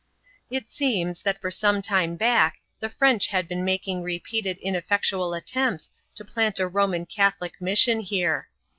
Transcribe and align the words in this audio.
It 0.49 0.67
seems, 0.67 1.21
that 1.21 1.39
for 1.39 1.51
some 1.51 1.79
time 1.79 2.15
back 2.15 2.59
the 2.79 2.89
French 2.89 3.27
had 3.27 3.47
been 3.47 3.63
making 3.63 4.01
repeated 4.01 4.57
ineffectual 4.57 5.35
attempts 5.35 5.91
to 6.15 6.25
plant 6.25 6.57
a 6.57 6.67
Roman 6.67 7.05
Catholic 7.05 7.61
mission 7.61 7.99
here. 7.99 8.49